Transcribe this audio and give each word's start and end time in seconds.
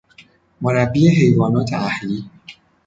مربی 0.61 1.07
حیوانات 1.09 1.73
اهلی 1.73 2.29